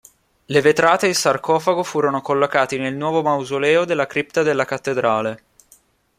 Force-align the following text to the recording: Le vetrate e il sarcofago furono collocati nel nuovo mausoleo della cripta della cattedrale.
Le 0.45 0.61
vetrate 0.61 1.05
e 1.05 1.09
il 1.09 1.15
sarcofago 1.15 1.83
furono 1.83 2.21
collocati 2.21 2.79
nel 2.79 2.95
nuovo 2.95 3.21
mausoleo 3.21 3.85
della 3.85 4.07
cripta 4.07 4.41
della 4.41 4.65
cattedrale. 4.65 5.43